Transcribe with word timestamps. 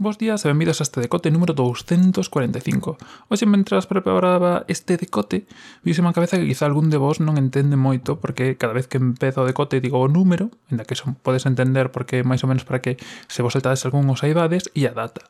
Bos 0.00 0.16
días 0.16 0.40
e 0.40 0.48
benvidos 0.48 0.80
a 0.80 0.88
este 0.88 1.04
decote 1.04 1.28
número 1.28 1.52
245. 1.52 2.96
Hoxe, 3.28 3.44
mentras 3.44 3.84
preparaba 3.84 4.64
este 4.64 4.96
decote, 4.96 5.44
vise 5.84 6.00
má 6.00 6.16
cabeza 6.16 6.40
que 6.40 6.48
quizá 6.48 6.64
algún 6.64 6.88
de 6.88 6.96
vos 6.96 7.20
non 7.20 7.36
entende 7.36 7.76
moito, 7.76 8.16
porque 8.16 8.56
cada 8.56 8.72
vez 8.72 8.88
que 8.88 8.96
empezo 8.96 9.44
o 9.44 9.48
decote 9.52 9.76
digo 9.84 10.00
o 10.00 10.08
número, 10.08 10.48
en 10.72 10.80
que 10.88 10.96
son, 10.96 11.20
podes 11.20 11.44
entender 11.44 11.92
porque 11.92 12.24
máis 12.24 12.40
ou 12.40 12.48
menos 12.48 12.64
para 12.64 12.80
que 12.80 12.96
se 13.28 13.44
vos 13.44 13.52
saltades 13.52 13.84
algún 13.84 14.08
os 14.08 14.24
aibades, 14.24 14.72
e 14.72 14.88
a 14.88 14.96
data. 14.96 15.20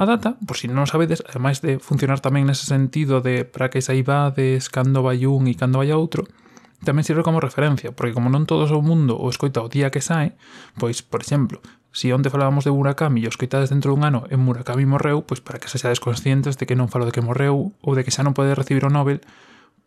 A 0.00 0.08
data, 0.08 0.40
por 0.40 0.56
si 0.56 0.72
non 0.72 0.88
sabedes, 0.88 1.20
ademais 1.28 1.60
de 1.60 1.76
funcionar 1.76 2.24
tamén 2.24 2.48
nese 2.48 2.64
sentido 2.64 3.20
de 3.20 3.44
para 3.44 3.68
que 3.68 3.84
saibades 3.84 4.72
cando 4.72 5.04
vai 5.04 5.20
un 5.28 5.44
e 5.44 5.52
cando 5.52 5.84
vai 5.84 5.92
outro, 5.92 6.24
tamén 6.86 7.02
sirve 7.02 7.26
como 7.26 7.42
referencia, 7.42 7.90
porque 7.90 8.14
como 8.14 8.30
non 8.30 8.46
todo 8.46 8.66
o 8.70 8.82
mundo 8.84 9.18
o 9.18 9.26
escoita 9.30 9.64
o 9.64 9.70
día 9.70 9.90
que 9.90 10.02
sae, 10.02 10.38
pois, 10.78 11.02
por 11.02 11.22
exemplo, 11.22 11.58
se 11.90 12.06
si 12.06 12.12
onde 12.12 12.30
falábamos 12.30 12.62
de 12.62 12.70
Murakami 12.70 13.24
e 13.24 13.26
o 13.26 13.32
escoitades 13.32 13.74
dentro 13.74 13.90
dun 13.90 14.06
ano 14.06 14.28
e 14.30 14.38
Murakami 14.38 14.86
morreu, 14.86 15.26
pois 15.26 15.42
para 15.42 15.58
que 15.58 15.66
se 15.66 15.82
seades 15.82 15.98
conscientes 15.98 16.54
de 16.54 16.68
que 16.68 16.78
non 16.78 16.86
falo 16.86 17.08
de 17.08 17.14
que 17.16 17.24
morreu 17.24 17.74
ou 17.82 17.92
de 17.98 18.06
que 18.06 18.14
xa 18.14 18.22
non 18.22 18.36
pode 18.36 18.54
recibir 18.54 18.86
o 18.86 18.92
Nobel 18.92 19.18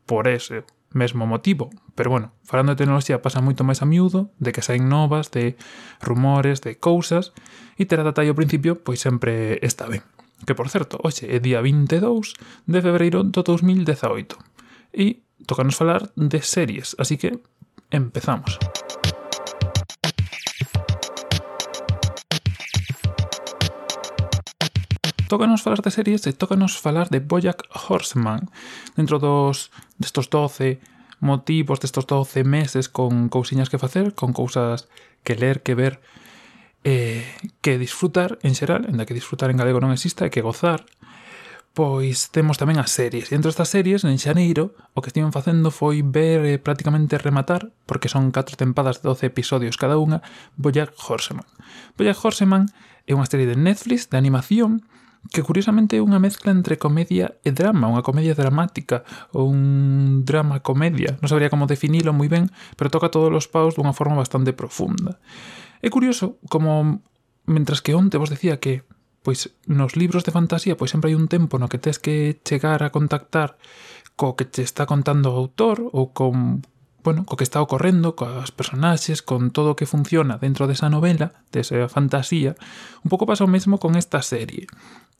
por 0.03 0.27
ese 0.27 0.67
mesmo 0.91 1.23
motivo. 1.23 1.71
Pero 1.95 2.09
bueno, 2.09 2.35
falando 2.43 2.75
de 2.75 2.83
tecnoloxía 2.83 3.23
pasa 3.23 3.39
moito 3.39 3.63
máis 3.63 3.79
a 3.79 3.87
miúdo, 3.87 4.35
de 4.43 4.51
que 4.51 4.59
saen 4.59 4.91
novas, 4.91 5.31
de 5.31 5.55
rumores, 6.03 6.59
de 6.59 6.75
cousas, 6.75 7.31
e 7.79 7.87
ter 7.87 8.03
a 8.03 8.07
data 8.07 8.25
ao 8.25 8.35
principio, 8.35 8.83
pois 8.83 8.99
sempre 8.99 9.55
está 9.63 9.87
ben. 9.87 10.03
Que 10.43 10.57
por 10.57 10.67
certo, 10.67 10.99
hoxe 10.99 11.29
é 11.29 11.37
día 11.39 11.61
22 11.61 12.35
de 12.67 12.79
febreiro 12.81 13.23
do 13.23 13.39
2018. 13.45 14.35
E 14.91 15.23
tocarnos 15.45 15.75
falar 15.75 16.11
de 16.15 16.41
series, 16.41 16.95
así 16.99 17.17
que 17.17 17.39
empezamos. 17.89 18.59
Tócanos 25.27 25.61
falar 25.61 25.79
de 25.79 25.91
series 25.91 26.27
e 26.27 26.35
tócanos 26.35 26.75
falar 26.75 27.07
de 27.07 27.23
Bojack 27.23 27.63
Horseman 27.71 28.51
dentro 28.99 29.15
dos 29.15 29.71
destos 29.95 30.27
12 30.27 30.83
motivos 31.21 31.79
destos 31.79 32.05
12 32.05 32.43
meses 32.43 32.89
con 32.89 33.29
cousiñas 33.29 33.69
que 33.69 33.79
facer, 33.79 34.13
con 34.13 34.33
cousas 34.33 34.89
que 35.23 35.35
ler, 35.35 35.63
que 35.63 35.75
ver, 35.75 36.01
eh, 36.83 37.23
que 37.61 37.77
disfrutar 37.77 38.39
en 38.41 38.59
xeral, 38.59 38.89
en 38.89 38.97
da 38.97 39.05
que 39.05 39.15
disfrutar 39.15 39.53
en 39.53 39.61
galego 39.61 39.79
non 39.79 39.95
exista, 39.95 40.27
e 40.27 40.33
que 40.33 40.43
gozar, 40.43 40.83
Pois 41.71 42.35
temos 42.35 42.59
tamén 42.59 42.83
as 42.83 42.91
series. 42.91 43.31
E 43.31 43.39
entre 43.39 43.47
estas 43.47 43.71
series, 43.71 44.03
en 44.03 44.19
Xaneiro, 44.19 44.75
o 44.91 44.99
que 44.99 45.07
estiven 45.07 45.31
facendo 45.31 45.71
foi 45.71 46.03
ver 46.03 46.43
eh, 46.43 46.59
prácticamente 46.59 47.15
rematar, 47.15 47.71
porque 47.87 48.11
son 48.11 48.35
4 48.35 48.59
tempadas 48.59 48.99
de 48.99 49.07
12 49.07 49.31
episodios 49.31 49.79
cada 49.79 49.95
unha, 49.95 50.19
Bojack 50.59 50.91
Horseman. 50.99 51.47
Bojack 51.95 52.19
Horseman 52.19 52.67
é 53.07 53.15
unha 53.15 53.23
serie 53.23 53.47
de 53.47 53.55
Netflix 53.55 54.11
de 54.11 54.19
animación 54.19 54.83
que 55.31 55.45
curiosamente 55.47 55.95
é 55.95 56.03
unha 56.03 56.19
mezcla 56.19 56.51
entre 56.51 56.75
comedia 56.75 57.39
e 57.45 57.55
drama, 57.55 57.87
unha 57.87 58.03
comedia 58.03 58.35
dramática 58.35 59.07
ou 59.31 59.47
un 59.47 60.27
drama 60.27 60.59
comedia. 60.65 61.15
Non 61.23 61.31
sabría 61.31 61.53
como 61.53 61.71
definilo 61.71 62.11
moi 62.11 62.27
ben, 62.27 62.49
pero 62.75 62.91
toca 62.91 63.13
todos 63.13 63.31
os 63.31 63.47
paus 63.47 63.77
dunha 63.77 63.95
forma 63.95 64.19
bastante 64.19 64.51
profunda. 64.51 65.21
É 65.79 65.87
curioso 65.87 66.41
como, 66.51 66.99
mentras 67.47 67.79
que 67.79 67.95
onte 67.95 68.19
vos 68.19 68.33
decía 68.33 68.59
que 68.59 68.83
pois 69.23 69.53
nos 69.67 69.95
libros 69.95 70.25
de 70.25 70.33
fantasía 70.33 70.77
pois 70.77 70.91
sempre 70.91 71.13
hai 71.13 71.17
un 71.17 71.29
tempo 71.29 71.57
no 71.57 71.69
que 71.69 71.81
tes 71.81 71.97
que 72.01 72.41
chegar 72.41 72.81
a 72.81 72.93
contactar 72.93 73.57
co 74.17 74.35
que 74.37 74.45
che 74.49 74.61
está 74.61 74.85
contando 74.85 75.33
o 75.33 75.37
autor 75.37 75.81
ou 75.93 76.13
con, 76.13 76.61
bueno, 77.03 77.25
co 77.25 77.37
que 77.37 77.43
está 77.43 77.61
ocorrendo, 77.61 78.15
coas 78.15 78.51
personaxes, 78.51 79.21
con 79.21 79.51
todo 79.51 79.73
o 79.73 79.77
que 79.77 79.89
funciona 79.89 80.37
dentro 80.37 80.69
desa 80.69 80.89
novela, 80.89 81.33
desa 81.49 81.89
fantasía, 81.89 82.53
un 83.01 83.09
pouco 83.09 83.25
pasa 83.25 83.45
o 83.45 83.51
mesmo 83.51 83.81
con 83.81 83.97
esta 83.97 84.21
serie. 84.21 84.69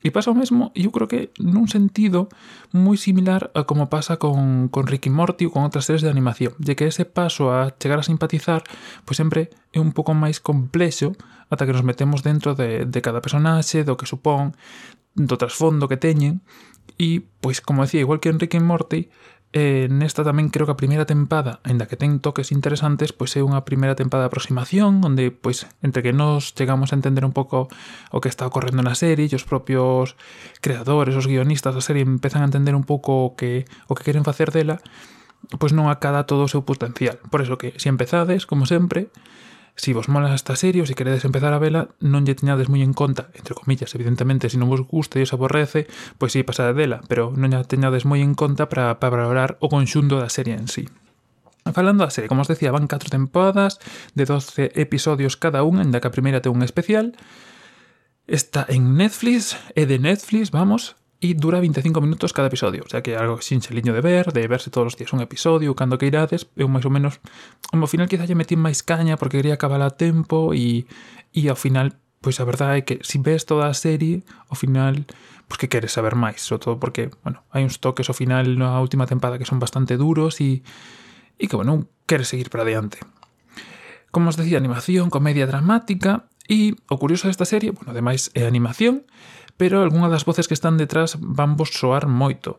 E 0.02 0.10
pasa 0.10 0.34
o 0.34 0.38
mesmo, 0.38 0.74
eu 0.74 0.90
creo 0.90 1.06
que 1.06 1.30
nun 1.38 1.70
sentido 1.70 2.26
moi 2.74 2.98
similar 2.98 3.54
a 3.54 3.70
como 3.70 3.86
pasa 3.86 4.18
con, 4.18 4.70
con 4.74 4.90
Ricky 4.90 5.14
Morty 5.14 5.46
ou 5.46 5.54
con 5.54 5.62
outras 5.62 5.86
series 5.86 6.02
de 6.02 6.10
animación, 6.10 6.58
de 6.58 6.74
que 6.74 6.90
ese 6.90 7.06
paso 7.06 7.54
a 7.54 7.78
chegar 7.78 8.02
a 8.02 8.08
simpatizar 8.08 8.66
pois 9.06 9.22
sempre 9.22 9.54
é 9.70 9.78
un 9.78 9.94
pouco 9.94 10.18
máis 10.18 10.42
complexo 10.42 11.14
ata 11.54 11.70
que 11.70 11.76
nos 11.76 11.86
metemos 11.86 12.26
dentro 12.26 12.58
de, 12.58 12.90
de 12.90 13.00
cada 13.06 13.22
personaxe, 13.22 13.86
do 13.86 13.94
que 13.94 14.10
supón, 14.10 14.58
do 15.14 15.38
trasfondo 15.38 15.86
que 15.86 16.02
teñen, 16.02 16.42
e, 16.98 17.22
pois, 17.42 17.62
como 17.62 17.84
decía, 17.84 18.02
igual 18.02 18.20
que 18.20 18.30
en 18.30 18.40
Ricky 18.40 18.60
Morty, 18.60 19.10
Eh, 19.54 19.92
nesta 19.92 20.24
tamén 20.24 20.48
creo 20.48 20.64
que 20.64 20.72
a 20.72 20.80
primeira 20.80 21.04
tempada, 21.04 21.60
aínda 21.68 21.84
que 21.84 22.00
ten 22.00 22.24
toques 22.24 22.56
interesantes, 22.56 23.12
pois 23.12 23.36
é 23.36 23.44
unha 23.44 23.68
primeira 23.68 24.00
tempada 24.00 24.24
de 24.24 24.32
aproximación, 24.32 25.04
onde 25.04 25.28
pois 25.28 25.68
entre 25.84 26.00
que 26.00 26.16
nos 26.16 26.56
chegamos 26.56 26.96
a 26.96 26.98
entender 26.98 27.28
un 27.28 27.36
pouco 27.36 27.68
o 28.16 28.18
que 28.24 28.32
está 28.32 28.48
ocorrendo 28.48 28.80
na 28.80 28.96
serie, 28.96 29.28
e 29.28 29.36
os 29.36 29.44
propios 29.44 30.16
creadores, 30.64 31.20
os 31.20 31.28
guionistas 31.28 31.76
da 31.76 31.84
serie 31.84 32.08
empezan 32.08 32.48
a 32.48 32.48
entender 32.48 32.80
un 32.80 32.88
pouco 32.88 33.28
o 33.28 33.36
que 33.36 33.68
o 33.92 33.94
que 34.00 34.08
queren 34.08 34.24
facer 34.24 34.56
dela, 34.56 34.80
pois 35.60 35.76
non 35.76 35.92
acada 35.92 36.24
todo 36.24 36.48
o 36.48 36.52
seu 36.52 36.64
potencial. 36.64 37.20
Por 37.28 37.44
eso 37.44 37.60
que 37.60 37.76
se 37.76 37.84
si 37.84 37.88
empezades, 37.92 38.48
como 38.48 38.64
sempre, 38.64 39.12
Si 39.76 39.94
vos 39.94 40.10
mola 40.12 40.36
esta 40.36 40.56
serie 40.60 40.84
ou 40.84 40.88
se 40.88 40.94
queredes 40.94 41.24
empezar 41.24 41.56
a 41.56 41.62
vela, 41.62 41.90
non 42.04 42.28
lle 42.28 42.36
teñades 42.38 42.68
moi 42.68 42.84
en 42.84 42.92
conta, 42.94 43.32
entre 43.34 43.56
comillas, 43.56 43.96
evidentemente, 43.96 44.52
se 44.52 44.60
non 44.60 44.70
vos 44.70 44.84
gusta 44.84 45.18
e 45.18 45.26
os 45.26 45.34
aborrece, 45.34 45.88
pois 46.20 46.36
si, 46.36 46.44
sí, 46.44 46.48
pasade 46.48 46.76
dela, 46.76 47.02
pero 47.08 47.32
non 47.34 47.50
lle 47.50 47.64
teñades 47.66 48.04
moi 48.04 48.20
en 48.20 48.36
conta 48.36 48.68
para, 48.68 49.00
para 49.00 49.16
valorar 49.16 49.58
o 49.64 49.72
conxunto 49.72 50.20
da 50.20 50.30
serie 50.30 50.60
en 50.60 50.68
sí. 50.68 50.86
Falando 51.72 52.04
da 52.04 52.14
serie, 52.14 52.28
como 52.28 52.42
os 52.42 52.52
decía, 52.52 52.74
van 52.74 52.90
4 52.90 53.10
temporadas 53.10 53.80
de 54.14 54.26
12 54.26 54.76
episodios 54.76 55.38
cada 55.38 55.64
unha, 55.64 55.86
ainda 55.86 56.02
que 56.02 56.10
a 56.10 56.16
primeira 56.16 56.42
ten 56.42 56.52
un 56.52 56.66
especial. 56.66 57.14
Está 58.26 58.66
en 58.70 58.98
Netflix, 58.98 59.58
é 59.78 59.86
de 59.86 59.98
Netflix, 59.98 60.50
vamos, 60.50 61.00
e 61.22 61.38
dura 61.38 61.62
25 61.62 62.02
minutos 62.02 62.34
cada 62.34 62.50
episodio, 62.50 62.82
o 62.82 62.90
sea 62.90 63.06
que 63.06 63.14
é 63.14 63.18
algo 63.22 63.38
sinxeliño 63.46 63.94
de 63.94 64.02
ver, 64.02 64.34
de 64.34 64.42
verse 64.50 64.74
todos 64.74 64.92
os 64.92 64.96
días 64.98 65.14
un 65.14 65.22
episodio, 65.22 65.78
cando 65.78 66.02
que 66.02 66.10
irades, 66.10 66.50
eu 66.58 66.66
máis 66.66 66.82
ou 66.82 66.90
menos, 66.90 67.22
ao 67.70 67.86
final 67.86 68.10
quizá 68.10 68.26
lle 68.26 68.34
metí 68.34 68.58
máis 68.58 68.82
caña 68.82 69.22
porque 69.22 69.38
quería 69.38 69.54
acabar 69.54 69.86
a 69.86 69.94
tempo 69.94 70.58
e, 70.58 70.90
e 71.30 71.46
ao 71.46 71.54
final, 71.54 71.94
pois 72.26 72.42
a 72.42 72.46
verdade 72.50 72.74
é 72.74 72.82
que 72.82 72.96
se 73.06 73.22
si 73.22 73.24
ves 73.24 73.46
toda 73.46 73.70
a 73.70 73.78
serie, 73.78 74.26
ao 74.50 74.58
final, 74.58 75.06
pois 75.46 75.62
que 75.62 75.70
queres 75.70 75.94
saber 75.94 76.18
máis, 76.18 76.42
sobre 76.42 76.66
todo 76.66 76.82
porque, 76.82 77.14
bueno, 77.22 77.46
hai 77.54 77.62
uns 77.62 77.78
toques 77.78 78.10
ao 78.10 78.18
final 78.18 78.58
na 78.58 78.82
última 78.82 79.06
tempada 79.06 79.38
que 79.38 79.46
son 79.46 79.62
bastante 79.62 80.02
duros 80.02 80.42
e, 80.42 80.66
e 81.38 81.46
que, 81.46 81.54
bueno, 81.54 81.86
queres 82.10 82.34
seguir 82.34 82.50
para 82.50 82.66
adiante. 82.66 82.98
Como 84.10 84.34
os 84.34 84.42
decía, 84.42 84.58
animación, 84.58 85.14
comedia 85.14 85.46
dramática, 85.46 86.26
E 86.52 86.76
o 86.92 87.00
curioso 87.00 87.32
desta 87.32 87.48
serie, 87.48 87.72
bueno, 87.72 87.96
ademais 87.96 88.28
é 88.36 88.44
animación, 88.44 89.08
pero 89.62 89.86
algunha 89.86 90.10
das 90.10 90.26
voces 90.26 90.50
que 90.50 90.58
están 90.58 90.82
detrás 90.82 91.22
van 91.22 91.54
vos 91.54 91.70
soar 91.70 92.10
moito. 92.10 92.58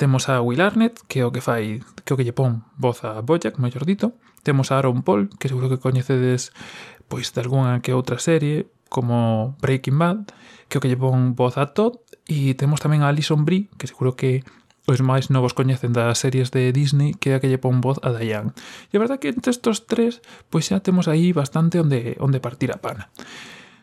Temos 0.00 0.32
a 0.32 0.40
Will 0.40 0.64
Arnett, 0.64 1.04
que 1.04 1.20
é 1.20 1.28
o 1.28 1.30
que 1.30 1.44
fai, 1.44 1.84
que 2.08 2.12
o 2.12 2.16
que 2.16 2.24
lle 2.24 2.32
pon 2.32 2.64
voz 2.80 3.04
a 3.04 3.20
Bojack, 3.20 3.60
mellor 3.60 3.84
dito. 3.84 4.16
Temos 4.40 4.72
a 4.72 4.80
Aaron 4.80 5.04
Paul, 5.04 5.28
que 5.36 5.52
seguro 5.52 5.68
que 5.68 5.76
coñecedes 5.76 6.56
pois 7.04 7.36
de 7.36 7.44
algunha 7.44 7.84
que 7.84 7.92
outra 7.92 8.16
serie, 8.16 8.72
como 8.88 9.60
Breaking 9.60 10.00
Bad, 10.00 10.32
que 10.72 10.80
o 10.80 10.80
que 10.80 10.88
lle 10.88 10.96
pon 10.96 11.36
voz 11.36 11.60
a 11.60 11.76
Todd, 11.76 12.00
e 12.24 12.56
temos 12.56 12.80
tamén 12.80 13.04
a 13.04 13.12
Alison 13.12 13.44
Brie, 13.44 13.68
que 13.76 13.84
seguro 13.84 14.16
que 14.16 14.40
os 14.88 15.04
máis 15.04 15.28
novos 15.28 15.52
coñecen 15.52 15.92
das 15.92 16.16
series 16.16 16.48
de 16.48 16.72
Disney 16.72 17.12
que 17.12 17.36
é 17.36 17.36
a 17.36 17.40
que 17.44 17.52
lle 17.52 17.60
pon 17.60 17.84
voz 17.84 18.00
a 18.00 18.08
Diane. 18.08 18.56
E 18.88 18.96
a 18.96 19.02
verdad 19.04 19.20
que 19.20 19.28
entre 19.28 19.52
estos 19.52 19.84
tres, 19.84 20.24
pois 20.48 20.64
xa 20.64 20.80
temos 20.80 21.12
aí 21.12 21.36
bastante 21.36 21.76
onde, 21.76 22.16
onde 22.24 22.40
partir 22.40 22.72
a 22.72 22.80
pana 22.80 23.12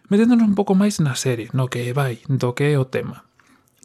meténdonos 0.09 0.49
un 0.49 0.57
pouco 0.57 0.73
máis 0.73 0.97
na 0.97 1.13
serie, 1.13 1.53
no 1.53 1.69
que 1.69 1.93
vai, 1.93 2.19
do 2.25 2.57
que 2.57 2.73
é 2.73 2.77
o 2.81 2.89
tema. 2.89 3.23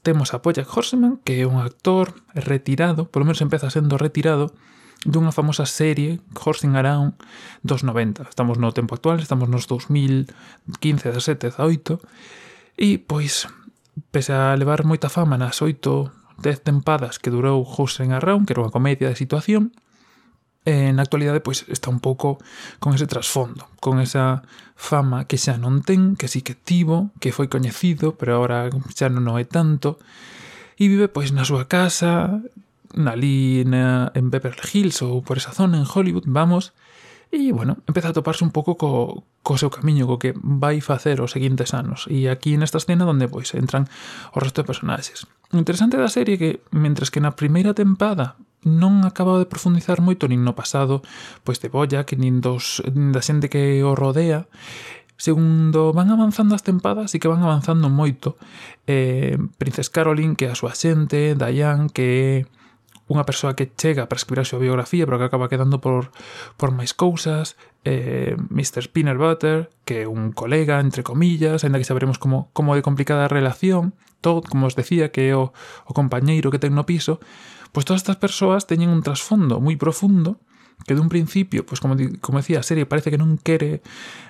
Temos 0.00 0.32
a 0.32 0.40
Bojack 0.40 0.68
Horseman, 0.68 1.20
que 1.24 1.40
é 1.40 1.48
un 1.48 1.60
actor 1.60 2.16
retirado, 2.32 3.04
polo 3.08 3.28
menos 3.28 3.44
empeza 3.44 3.68
sendo 3.68 4.00
retirado, 4.00 4.52
dunha 5.04 5.36
famosa 5.36 5.68
serie, 5.68 6.24
Horsing 6.32 6.80
Around, 6.80 7.20
dos 7.60 7.84
90. 7.84 8.24
Estamos 8.24 8.56
no 8.56 8.72
tempo 8.72 8.96
actual, 8.96 9.20
estamos 9.20 9.52
nos 9.52 9.68
2015, 9.68 11.12
17, 11.12 11.52
18, 11.60 12.00
e, 12.80 12.96
pois, 12.98 13.46
pese 14.08 14.32
a 14.32 14.56
levar 14.56 14.88
moita 14.88 15.12
fama 15.12 15.36
nas 15.36 15.60
oito, 15.60 16.08
dez 16.40 16.64
tempadas 16.64 17.20
que 17.20 17.28
durou 17.28 17.62
Horsing 17.62 18.16
Around, 18.16 18.48
que 18.48 18.56
era 18.56 18.64
unha 18.64 18.72
comedia 18.72 19.12
de 19.12 19.20
situación, 19.20 19.76
eh, 20.64 20.92
na 20.96 21.04
actualidade 21.04 21.44
pois 21.44 21.68
está 21.68 21.92
un 21.92 22.00
pouco 22.00 22.40
con 22.80 22.96
ese 22.96 23.06
trasfondo, 23.06 23.68
con 23.80 24.00
esa 24.00 24.42
fama 24.74 25.28
que 25.28 25.36
xa 25.36 25.60
non 25.60 25.84
ten, 25.84 26.16
que 26.16 26.26
sí 26.26 26.40
que 26.40 26.56
tivo, 26.56 27.12
que 27.20 27.36
foi 27.36 27.52
coñecido, 27.52 28.16
pero 28.16 28.40
agora 28.40 28.72
xa 28.96 29.12
non 29.12 29.28
o 29.28 29.36
é 29.36 29.44
tanto, 29.44 30.00
e 30.80 30.88
vive 30.88 31.12
pois 31.12 31.30
na 31.30 31.44
súa 31.44 31.68
casa, 31.68 32.40
nalí 32.96 33.62
na, 33.68 34.10
en 34.16 34.32
Beverly 34.32 34.64
Hills 34.72 35.04
ou 35.04 35.20
por 35.20 35.36
esa 35.36 35.52
zona 35.52 35.76
en 35.78 35.86
Hollywood, 35.86 36.24
vamos, 36.26 36.72
e, 37.34 37.52
bueno, 37.52 37.78
empeza 37.86 38.08
a 38.08 38.16
toparse 38.16 38.44
un 38.44 38.50
pouco 38.54 38.78
co, 38.78 39.26
co 39.42 39.58
seu 39.58 39.68
camiño, 39.68 40.06
co 40.06 40.22
que 40.22 40.32
vai 40.38 40.80
facer 40.80 41.20
os 41.20 41.34
seguintes 41.34 41.74
anos. 41.74 42.06
E 42.06 42.30
aquí 42.30 42.54
nesta 42.54 42.78
escena 42.78 43.04
onde 43.04 43.26
pois 43.26 43.52
entran 43.58 43.90
o 44.32 44.38
resto 44.38 44.62
de 44.62 44.70
personaxes. 44.70 45.26
O 45.50 45.58
interesante 45.58 45.98
da 45.98 46.08
serie 46.08 46.38
é 46.38 46.40
que, 46.40 46.50
mentres 46.70 47.10
que 47.10 47.18
na 47.18 47.34
primeira 47.34 47.74
tempada 47.74 48.38
non 48.64 49.04
acabado 49.04 49.38
de 49.40 49.48
profundizar 49.48 50.00
moito 50.00 50.26
nin 50.26 50.42
no 50.42 50.56
pasado 50.58 51.04
pois 51.44 51.60
de 51.62 51.68
Boya 51.70 52.08
que 52.08 52.16
nin, 52.18 52.40
dos, 52.40 52.82
nin 52.90 53.12
da 53.12 53.22
xente 53.22 53.52
que 53.52 53.84
o 53.84 53.92
rodea 53.94 54.48
Segundo, 55.16 55.92
van 55.92 56.10
avanzando 56.10 56.58
as 56.58 56.66
tempadas 56.66 57.14
e 57.14 57.22
que 57.22 57.30
van 57.30 57.38
avanzando 57.38 57.86
moito. 57.86 58.34
Eh, 58.90 59.38
Princess 59.62 59.86
Caroline, 59.86 60.34
que 60.34 60.50
é 60.50 60.50
a 60.50 60.58
súa 60.58 60.74
xente, 60.74 61.38
Diane, 61.38 61.86
que 61.94 62.02
é 62.02 62.30
unha 63.06 63.22
persoa 63.22 63.54
que 63.54 63.70
chega 63.70 64.10
para 64.10 64.18
escribir 64.18 64.42
a 64.42 64.48
súa 64.48 64.64
biografía, 64.64 65.06
pero 65.06 65.22
que 65.22 65.28
acaba 65.28 65.46
quedando 65.52 65.78
por, 65.78 66.10
por 66.58 66.74
máis 66.74 66.96
cousas. 66.96 67.54
Eh, 67.86 68.34
Mr. 68.50 68.90
Spinner 68.90 69.14
Butter, 69.14 69.70
que 69.86 70.02
é 70.02 70.10
un 70.10 70.34
colega, 70.34 70.82
entre 70.82 71.06
comillas, 71.06 71.62
ainda 71.62 71.78
que 71.78 71.86
saberemos 71.86 72.18
como, 72.18 72.50
como 72.50 72.74
de 72.74 72.82
complicada 72.82 73.30
a 73.30 73.32
relación. 73.32 73.94
Todd, 74.18 74.50
como 74.50 74.66
os 74.66 74.74
decía, 74.74 75.14
que 75.14 75.30
é 75.30 75.36
o, 75.38 75.54
o 75.86 75.92
compañeiro 75.94 76.50
que 76.50 76.58
ten 76.58 76.74
no 76.74 76.88
piso. 76.88 77.22
Pois 77.74 77.82
todas 77.82 78.06
estas 78.06 78.22
persoas 78.22 78.70
teñen 78.70 78.94
un 78.94 79.02
trasfondo 79.02 79.58
moi 79.58 79.74
profundo 79.74 80.38
que 80.86 80.94
dun 80.94 81.10
principio, 81.10 81.66
pois 81.66 81.82
como, 81.82 81.98
como 82.22 82.38
decía, 82.38 82.62
a 82.62 82.66
serie 82.66 82.86
parece 82.86 83.10
que 83.10 83.18
non 83.18 83.34
quere 83.34 83.82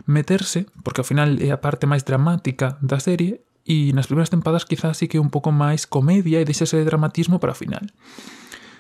meterse, 0.09 0.65
porque 0.81 1.05
ao 1.05 1.09
final 1.09 1.37
é 1.45 1.53
a 1.53 1.61
parte 1.61 1.85
máis 1.85 2.09
dramática 2.09 2.81
da 2.81 2.97
serie, 2.97 3.45
e 3.69 3.93
nas 3.93 4.09
primeiras 4.09 4.33
tempadas 4.33 4.65
quizás 4.65 4.97
sí 4.97 5.09
que 5.09 5.21
un 5.21 5.29
pouco 5.29 5.53
máis 5.53 5.85
comedia 5.85 6.41
e 6.41 6.49
deixase 6.49 6.81
de 6.81 6.89
dramatismo 6.89 7.37
para 7.37 7.53
o 7.53 7.59
final. 7.59 7.85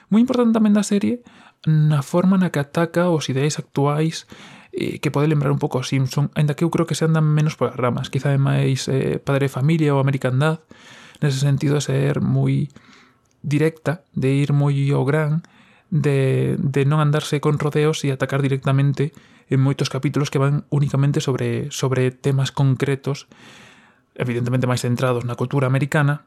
Moi 0.08 0.20
importante 0.24 0.56
tamén 0.56 0.76
da 0.76 0.84
serie 0.84 1.24
na 1.64 2.04
forma 2.04 2.36
na 2.36 2.52
que 2.52 2.60
ataca 2.60 3.08
os 3.08 3.28
ideais 3.32 3.56
actuais 3.56 4.28
eh, 4.76 5.00
que 5.00 5.08
pode 5.08 5.28
lembrar 5.28 5.52
un 5.52 5.60
pouco 5.60 5.80
a 5.80 5.84
Simpson, 5.84 6.28
aínda 6.36 6.52
que 6.52 6.64
eu 6.64 6.72
creo 6.72 6.84
que 6.84 6.96
se 6.96 7.08
andan 7.08 7.24
menos 7.24 7.56
polas 7.56 7.76
ramas, 7.76 8.12
quizá 8.12 8.32
é 8.32 8.40
máis 8.40 8.88
eh, 8.92 9.16
padre 9.20 9.48
de 9.48 9.56
familia 9.56 9.96
ou 9.96 10.00
americandad, 10.00 10.60
nese 11.24 11.40
sentido 11.40 11.80
ser 11.80 12.20
moi 12.20 12.68
directa, 13.44 14.08
de 14.16 14.32
ir 14.32 14.56
moi 14.56 14.74
ao 14.90 15.04
gran, 15.04 15.44
de, 15.92 16.56
de 16.58 16.82
non 16.88 17.04
andarse 17.04 17.38
con 17.44 17.60
rodeos 17.60 18.02
e 18.02 18.10
atacar 18.10 18.40
directamente 18.40 19.12
en 19.52 19.60
moitos 19.60 19.92
capítulos 19.92 20.32
que 20.32 20.40
van 20.40 20.64
únicamente 20.72 21.20
sobre, 21.20 21.68
sobre 21.68 22.10
temas 22.10 22.50
concretos, 22.50 23.28
evidentemente 24.16 24.66
máis 24.66 24.82
centrados 24.82 25.28
na 25.28 25.36
cultura 25.36 25.68
americana, 25.68 26.24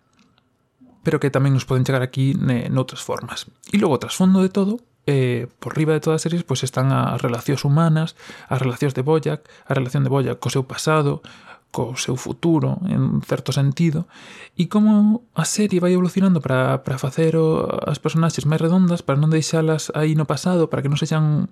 pero 1.02 1.18
que 1.18 1.34
tamén 1.34 1.58
nos 1.58 1.66
poden 1.66 1.84
chegar 1.84 2.06
aquí 2.06 2.38
noutras 2.70 3.02
formas. 3.02 3.50
E 3.74 3.82
logo, 3.82 3.98
trasfondo 3.98 4.46
de 4.46 4.54
todo, 4.54 4.78
eh, 5.08 5.48
por 5.64 5.74
riba 5.74 5.96
de 5.96 6.04
todas 6.04 6.20
as 6.20 6.24
series, 6.28 6.44
pois 6.44 6.62
están 6.68 6.92
as 6.94 7.18
relacións 7.24 7.64
humanas, 7.64 8.14
as 8.52 8.60
relacións 8.62 8.94
de 8.94 9.02
Boyac, 9.02 9.48
a 9.66 9.74
relación 9.74 10.04
de 10.06 10.12
Boyac 10.12 10.38
co 10.38 10.52
seu 10.52 10.68
pasado, 10.68 11.24
co 11.72 11.94
seu 12.00 12.16
futuro, 12.16 12.80
en 12.88 13.22
certo 13.22 13.52
sentido, 13.52 14.08
e 14.56 14.66
como 14.72 15.28
a 15.36 15.46
serie 15.46 15.84
vai 15.84 15.94
evolucionando 15.94 16.40
para, 16.42 16.82
para 16.82 16.98
facer 16.98 17.36
o, 17.36 17.68
as 17.86 18.00
personaxes 18.00 18.48
máis 18.48 18.64
redondas, 18.64 19.04
para 19.04 19.20
non 19.20 19.30
deixalas 19.30 19.94
aí 19.94 20.16
no 20.16 20.26
pasado, 20.26 20.72
para 20.72 20.82
que 20.82 20.90
non 20.90 20.98
sexan 20.98 21.52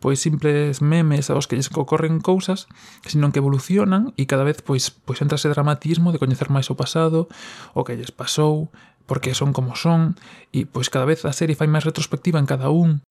pois 0.00 0.18
simples 0.18 0.80
memes 0.80 1.28
aos 1.28 1.46
que 1.46 1.54
lles 1.54 1.70
ocorren 1.70 2.24
cousas, 2.24 2.66
sino 3.04 3.30
que 3.30 3.38
evolucionan 3.38 4.16
e 4.16 4.24
cada 4.24 4.42
vez 4.42 4.64
pois, 4.64 4.90
pois 4.90 5.20
entra 5.20 5.36
ese 5.36 5.52
dramatismo 5.52 6.10
de 6.10 6.18
coñecer 6.18 6.48
máis 6.48 6.66
o 6.72 6.74
pasado, 6.74 7.28
o 7.76 7.84
que 7.84 7.94
lles 7.94 8.10
pasou, 8.10 8.72
porque 9.04 9.36
son 9.36 9.52
como 9.52 9.76
son, 9.76 10.16
e 10.50 10.64
pois 10.64 10.88
cada 10.88 11.04
vez 11.04 11.22
a 11.28 11.36
serie 11.36 11.54
fai 11.54 11.68
máis 11.68 11.84
retrospectiva 11.84 12.40
en 12.40 12.48
cada 12.48 12.72
un, 12.72 13.04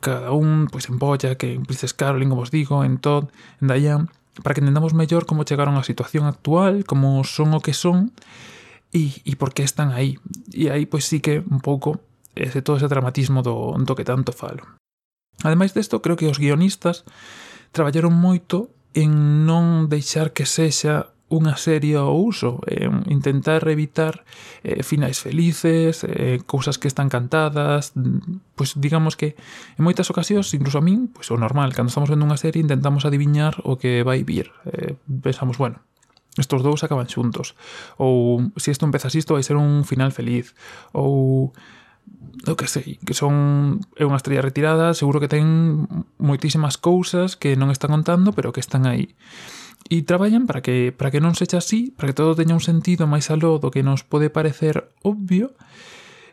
cada 0.00 0.32
un, 0.32 0.66
pois 0.72 0.88
en 0.88 0.96
Boya, 0.96 1.36
que 1.36 1.54
en 1.54 1.68
Princess 1.68 1.92
Caroline, 1.92 2.32
como 2.32 2.42
vos 2.42 2.50
digo, 2.50 2.82
en 2.82 2.98
Todd, 2.98 3.28
en 3.60 3.68
Diane, 3.68 4.06
para 4.42 4.54
que 4.54 4.60
entendamos 4.60 4.94
mellor 4.94 5.26
como 5.26 5.44
chegaron 5.44 5.76
á 5.76 5.82
situación 5.82 6.26
actual, 6.26 6.86
como 6.86 7.22
son 7.26 7.54
o 7.56 7.60
que 7.60 7.74
son 7.74 8.14
e, 8.94 9.22
e 9.26 9.34
por 9.34 9.54
que 9.54 9.62
están 9.62 9.90
aí. 9.90 10.18
E 10.50 10.70
aí 10.70 10.86
pois 10.86 11.06
sí 11.06 11.18
que 11.18 11.42
un 11.42 11.60
pouco 11.60 12.00
ese 12.34 12.62
todo 12.62 12.78
ese 12.78 12.88
dramatismo 12.88 13.42
do, 13.42 13.74
do 13.78 13.96
que 13.98 14.06
tanto 14.06 14.30
falo. 14.32 14.66
Ademais 15.42 15.72
desto, 15.72 16.02
creo 16.02 16.16
que 16.16 16.28
os 16.28 16.38
guionistas 16.38 17.04
traballaron 17.72 18.12
moito 18.12 18.70
en 18.94 19.46
non 19.46 19.86
deixar 19.86 20.34
que 20.34 20.44
sexa 20.44 21.14
unha 21.30 21.54
serie 21.54 21.94
ao 21.94 22.10
uso, 22.12 22.58
eh, 22.66 22.90
intentar 23.06 23.62
evitar 23.70 24.26
eh, 24.66 24.82
finais 24.82 25.22
felices, 25.22 26.02
eh, 26.02 26.42
cousas 26.42 26.76
que 26.76 26.90
están 26.90 27.06
cantadas, 27.06 27.94
pois 27.94 28.74
pues, 28.74 28.82
digamos 28.82 29.14
que 29.14 29.38
en 29.78 29.82
moitas 29.86 30.10
ocasións, 30.10 30.50
incluso 30.52 30.82
a 30.82 30.84
min, 30.84 31.06
pois 31.06 31.30
pues, 31.30 31.34
o 31.34 31.38
normal, 31.38 31.70
cando 31.70 31.94
estamos 31.94 32.10
vendo 32.10 32.26
unha 32.26 32.36
serie 32.36 32.58
intentamos 32.58 33.06
adiviñar 33.06 33.62
o 33.62 33.78
que 33.78 34.02
vai 34.02 34.26
vir. 34.26 34.50
Eh, 34.66 34.98
pensamos, 35.22 35.54
bueno, 35.56 35.78
estos 36.34 36.66
dous 36.66 36.82
acaban 36.82 37.06
xuntos, 37.06 37.54
ou 37.94 38.50
se 38.58 38.70
si 38.70 38.74
isto 38.74 38.90
así, 38.90 39.22
isto 39.22 39.38
vai 39.38 39.46
ser 39.46 39.54
un 39.54 39.86
final 39.86 40.10
feliz, 40.10 40.58
ou 40.90 41.54
eu 42.46 42.56
que 42.56 42.66
sei, 42.66 42.96
que 43.04 43.12
son 43.12 43.84
é 44.00 44.08
unha 44.08 44.16
estrella 44.16 44.40
retirada, 44.40 44.96
seguro 44.96 45.20
que 45.20 45.28
ten 45.28 45.84
moitísimas 46.16 46.80
cousas 46.80 47.36
que 47.36 47.52
non 47.58 47.68
están 47.68 47.92
contando, 47.92 48.32
pero 48.32 48.54
que 48.54 48.64
están 48.64 48.88
aí. 48.88 49.12
E 49.92 50.06
traballan 50.08 50.48
para 50.48 50.64
que 50.64 50.94
para 50.94 51.12
que 51.12 51.20
non 51.20 51.36
sexa 51.36 51.60
así, 51.60 51.92
para 51.92 52.12
que 52.12 52.16
todo 52.16 52.38
teña 52.38 52.56
un 52.56 52.64
sentido 52.64 53.04
máis 53.04 53.28
aló 53.28 53.60
do 53.60 53.68
que 53.68 53.84
nos 53.84 54.06
pode 54.06 54.32
parecer 54.32 54.88
obvio, 55.04 55.52
e 55.52 55.58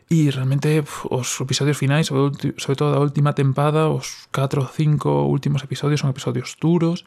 E 0.08 0.32
realmente 0.32 0.80
os 1.12 1.28
episodios 1.36 1.76
finais, 1.76 2.08
sobre, 2.08 2.56
sobre 2.56 2.76
todo 2.80 2.96
da 2.96 3.04
última 3.04 3.36
tempada, 3.36 3.92
os 3.92 4.24
4 4.32 4.64
ou 4.64 4.68
5 4.68 5.28
últimos 5.28 5.60
episodios 5.60 6.00
son 6.00 6.08
episodios 6.08 6.56
duros, 6.56 7.04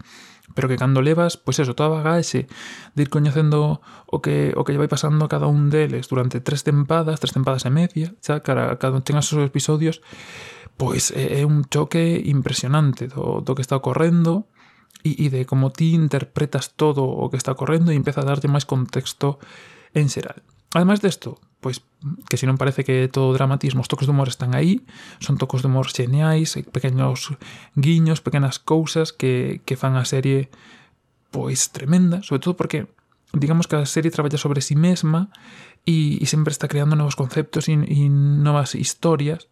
pero 0.53 0.69
que 0.69 0.77
cando 0.77 1.01
levas, 1.01 1.33
pois 1.33 1.57
eso, 1.57 1.73
toda 1.73 1.89
a 1.89 1.97
bagaxe 1.97 2.45
de 2.93 3.01
ir 3.01 3.09
coñecendo 3.09 3.81
o 4.05 4.21
que 4.21 4.53
o 4.53 4.61
que 4.61 4.77
lle 4.77 4.81
vai 4.85 4.91
pasando 4.91 5.25
a 5.25 5.31
cada 5.33 5.49
un 5.49 5.73
deles 5.73 6.05
durante 6.13 6.45
tres 6.45 6.61
tempadas, 6.61 7.17
tres 7.17 7.33
tempadas 7.33 7.65
e 7.65 7.73
media, 7.73 8.13
xa 8.21 8.45
cara, 8.45 8.77
cada 8.77 9.01
ten 9.01 9.17
os 9.17 9.25
seus 9.25 9.41
episodios, 9.49 10.05
pois 10.77 11.09
é 11.17 11.41
eh, 11.41 11.45
un 11.49 11.65
choque 11.65 12.21
impresionante 12.29 13.09
do, 13.09 13.41
do 13.41 13.57
que 13.57 13.65
está 13.65 13.81
ocorrendo, 13.81 14.45
e, 15.01 15.25
e 15.25 15.33
de 15.33 15.49
como 15.49 15.73
ti 15.73 15.97
interpretas 15.97 16.77
todo 16.77 17.01
o 17.01 17.29
que 17.33 17.37
está 17.37 17.57
ocorrendo 17.57 17.89
e 17.89 17.97
empeza 17.97 18.21
a 18.21 18.29
darte 18.29 18.45
máis 18.45 18.69
contexto 18.69 19.41
en 19.97 20.05
xeral. 20.05 20.37
Ademais 20.73 21.03
desto, 21.03 21.39
pois 21.59 21.83
que 22.27 22.39
se 22.39 22.47
non 22.49 22.57
parece 22.57 22.81
que 22.81 23.11
todo 23.11 23.29
o 23.29 23.35
dramatismo, 23.37 23.85
os 23.85 23.91
toques 23.91 24.09
de 24.09 24.13
humor 24.15 24.31
están 24.31 24.57
aí, 24.57 24.81
son 25.21 25.37
tocos 25.37 25.61
de 25.61 25.69
humor 25.69 25.91
xeniais, 25.91 26.57
pequenos 26.73 27.35
guiños, 27.77 28.23
pequenas 28.23 28.57
cousas 28.57 29.13
que, 29.13 29.61
que 29.67 29.77
fan 29.77 29.99
a 29.99 30.07
serie 30.07 30.49
pois 31.29 31.71
tremenda, 31.71 32.23
sobre 32.23 32.41
todo 32.41 32.57
porque 32.57 32.87
digamos 33.33 33.67
que 33.67 33.75
a 33.75 33.85
serie 33.85 34.11
traballa 34.11 34.37
sobre 34.37 34.59
si 34.59 34.73
sí 34.73 34.75
mesma 34.75 35.29
e, 35.85 36.19
e 36.19 36.25
sempre 36.25 36.51
está 36.51 36.67
creando 36.67 36.95
novos 36.95 37.15
conceptos 37.15 37.69
e, 37.69 37.73
e 37.73 38.09
novas 38.09 38.75
historias, 38.75 39.47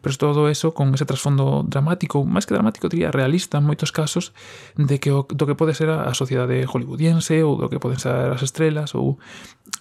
pero 0.00 0.16
todo 0.16 0.48
eso 0.48 0.72
con 0.74 0.94
ese 0.94 1.04
trasfondo 1.04 1.66
dramático, 1.66 2.24
máis 2.24 2.46
que 2.46 2.54
dramático 2.54 2.88
diría 2.88 3.12
realista 3.12 3.58
en 3.58 3.66
moitos 3.66 3.92
casos 3.92 4.32
de 4.78 4.96
que 5.02 5.10
o, 5.12 5.26
do 5.26 5.44
que 5.44 5.58
pode 5.58 5.74
ser 5.74 5.90
a, 5.90 6.08
a 6.08 6.14
sociedade 6.14 6.64
hollywoodiense 6.64 7.42
ou 7.42 7.58
do 7.58 7.68
que 7.68 7.82
poden 7.82 8.00
ser 8.00 8.32
as 8.32 8.42
estrelas 8.42 8.94
ou 8.94 9.20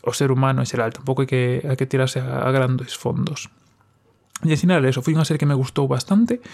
o 0.08 0.16
ser 0.16 0.32
humano 0.32 0.64
en 0.64 0.68
xeral, 0.68 0.96
tampouco 0.96 1.24
hai 1.24 1.30
que, 1.30 1.62
hai 1.68 1.76
que 1.76 1.90
tirarse 1.90 2.24
a, 2.24 2.48
a 2.48 2.50
grandes 2.56 2.96
fondos. 2.96 3.52
E 4.46 4.54
en 4.54 4.60
final, 4.62 4.86
eso, 4.86 5.02
foi 5.02 5.18
unha 5.18 5.26
serie 5.26 5.42
que 5.42 5.50
me 5.50 5.58
gustou 5.58 5.90
bastante, 5.90 6.46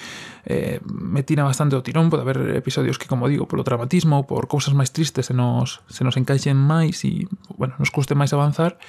eh, 0.48 0.80
me 0.88 1.20
tira 1.28 1.44
bastante 1.44 1.76
o 1.76 1.84
tirón, 1.84 2.08
pode 2.08 2.24
haber 2.24 2.56
episodios 2.56 2.96
que, 2.96 3.12
como 3.12 3.28
digo, 3.28 3.44
polo 3.44 3.68
dramatismo, 3.68 4.24
por 4.24 4.48
cousas 4.48 4.72
máis 4.72 4.96
tristes 4.96 5.28
se 5.28 5.36
nos, 5.36 5.84
se 5.92 6.08
nos 6.08 6.16
encaixen 6.16 6.56
máis 6.56 7.04
e, 7.04 7.28
bueno, 7.60 7.76
nos 7.76 7.92
custe 7.92 8.16
máis 8.16 8.32
avanzar, 8.32 8.80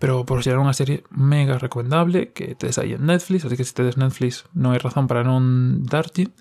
pero 0.00 0.24
por 0.24 0.40
xerar 0.40 0.56
unha 0.56 0.72
serie 0.72 1.04
mega 1.12 1.60
recomendable 1.60 2.32
que 2.32 2.56
tedes 2.56 2.80
aí 2.80 2.96
en 2.96 3.04
Netflix, 3.04 3.44
así 3.44 3.60
que 3.60 3.68
se 3.68 3.76
tedes 3.76 4.00
Netflix 4.00 4.48
non 4.56 4.72
hai 4.72 4.80
razón 4.80 5.04
para 5.04 5.20
non 5.20 5.84
darlle, 5.84 6.32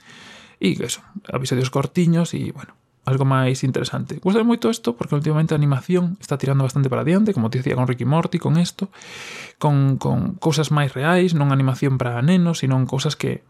e 0.64 0.80
eso, 0.80 1.04
episodios 1.28 1.68
cortiños 1.68 2.32
e, 2.32 2.56
bueno, 2.56 2.79
algo 3.06 3.26
máis 3.26 3.64
interesante. 3.64 4.20
Gusta 4.22 4.44
moito 4.44 4.70
isto 4.70 4.96
porque 4.96 5.16
últimamente 5.16 5.56
a 5.56 5.60
animación 5.60 6.18
está 6.20 6.38
tirando 6.38 6.64
bastante 6.64 6.90
para 6.90 7.04
diante, 7.04 7.34
como 7.34 7.50
te 7.50 7.60
dicía 7.60 7.76
con 7.76 7.88
Ricky 7.88 8.06
Morty, 8.06 8.38
con 8.40 8.60
isto, 8.60 8.90
con, 9.58 9.98
con 9.98 10.36
cousas 10.38 10.70
máis 10.70 10.94
reais, 10.94 11.34
non 11.34 11.50
animación 11.50 11.98
para 11.98 12.20
nenos, 12.22 12.62
sino 12.62 12.78
cousas 12.86 13.16
que 13.16 13.42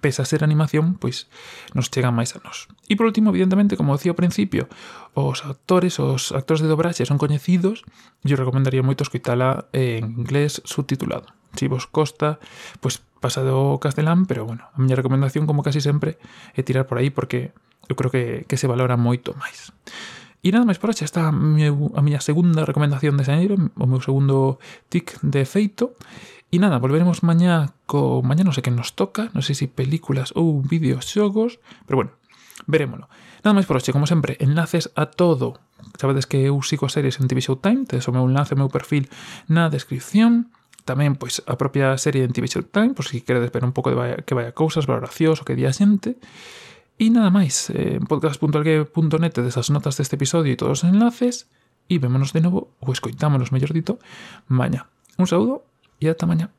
pese 0.00 0.22
a 0.22 0.26
ser 0.26 0.42
animación, 0.42 0.98
pois 0.98 1.30
nos 1.70 1.90
chegan 1.90 2.14
máis 2.14 2.34
a 2.34 2.42
nós. 2.42 2.66
E 2.90 2.98
por 2.98 3.06
último, 3.06 3.30
evidentemente, 3.30 3.78
como 3.78 3.94
decía 3.94 4.10
ao 4.10 4.18
principio, 4.18 4.66
os 5.14 5.46
actores, 5.46 6.02
os 6.02 6.34
actores 6.34 6.60
de 6.60 6.68
dobraxe 6.68 7.06
son 7.06 7.22
coñecidos, 7.22 7.86
eu 8.26 8.34
recomendaría 8.34 8.82
moito 8.82 9.06
escoitala 9.06 9.70
en 9.70 10.18
inglés 10.18 10.58
subtitulado. 10.66 11.30
Si 11.54 11.70
vos 11.70 11.86
costa, 11.86 12.42
pois 12.82 13.00
pasado 13.22 13.78
castelán, 13.78 14.26
pero 14.26 14.44
bueno, 14.44 14.66
a 14.74 14.76
miña 14.82 14.98
recomendación 14.98 15.46
como 15.46 15.62
casi 15.62 15.80
sempre 15.80 16.18
é 16.52 16.60
tirar 16.66 16.90
por 16.90 16.98
aí 16.98 17.08
porque 17.08 17.54
eu 17.88 17.94
creo 17.94 18.10
que, 18.10 18.44
que 18.48 18.56
se 18.56 18.66
valora 18.66 18.98
moito 18.98 19.34
máis. 19.38 19.72
E 20.46 20.54
nada 20.54 20.62
máis 20.62 20.78
por 20.78 20.94
hoxe, 20.94 21.02
está 21.02 21.28
a, 21.28 21.34
meu, 21.34 21.90
a 21.98 22.00
miña 22.02 22.22
segunda 22.22 22.62
recomendación 22.62 23.18
de 23.18 23.26
xaneiro, 23.26 23.58
o 23.58 23.86
meu 23.90 23.98
segundo 23.98 24.62
tic 24.86 25.18
de 25.22 25.42
feito. 25.42 25.98
E 26.54 26.62
nada, 26.62 26.78
volveremos 26.78 27.26
mañá 27.26 27.74
co... 27.90 28.22
Mañá 28.22 28.46
non 28.46 28.54
sei 28.54 28.62
que 28.62 28.70
nos 28.70 28.94
toca, 28.94 29.26
non 29.34 29.42
sei 29.42 29.58
se 29.58 29.66
si 29.66 29.74
películas 29.74 30.30
ou 30.38 30.62
videoxogos, 30.62 31.58
pero 31.88 31.98
bueno, 31.98 32.12
verémolo. 32.70 33.10
Nada 33.42 33.58
máis 33.58 33.66
por 33.66 33.78
hoxe, 33.78 33.90
como 33.90 34.06
sempre, 34.06 34.38
enlaces 34.38 34.94
a 34.94 35.10
todo. 35.10 35.58
Sabedes 35.98 36.30
que 36.30 36.46
eu 36.46 36.62
sigo 36.62 36.86
series 36.86 37.18
en 37.18 37.26
TV 37.26 37.42
Showtime, 37.42 37.86
tedes 37.90 38.06
o 38.06 38.14
meu 38.14 38.26
enlace, 38.26 38.54
o 38.54 38.60
meu 38.60 38.70
perfil 38.70 39.10
na 39.50 39.66
descripción 39.66 40.54
tamén 40.86 41.18
pois 41.18 41.42
a 41.42 41.58
propia 41.58 41.98
serie 41.98 42.22
en 42.22 42.30
TV 42.30 42.46
Showtime, 42.46 42.94
por 42.94 43.10
si 43.10 43.18
queredes 43.20 43.50
ver 43.50 43.66
un 43.66 43.74
pouco 43.74 43.90
de 43.90 43.98
vaya, 43.98 44.16
que 44.22 44.38
vaya 44.38 44.54
cousas, 44.54 44.86
valoracións, 44.86 45.42
o 45.42 45.44
que 45.44 45.58
di 45.58 45.66
a 45.66 45.74
xente. 45.74 46.22
Y 46.98 47.10
nada 47.10 47.28
máis, 47.28 47.68
en 47.70 48.00
eh, 48.00 48.06
podcast.algue.net 48.08 49.36
notas 49.68 50.00
deste 50.00 50.16
episodio 50.16 50.52
e 50.52 50.56
todos 50.56 50.80
os 50.80 50.88
enlaces 50.88 51.52
e 51.92 52.00
vémonos 52.00 52.32
de 52.32 52.40
novo, 52.40 52.72
ou 52.80 52.88
escoitámonos, 52.88 53.52
mellor 53.52 53.76
dito, 53.76 54.00
maña. 54.48 54.88
Un 55.20 55.28
saúdo 55.28 55.68
e 56.00 56.08
ata 56.08 56.24
mañá. 56.24 56.48